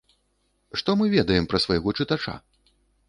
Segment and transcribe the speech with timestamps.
[0.81, 2.33] Што мы ведаем пра свайго чытача?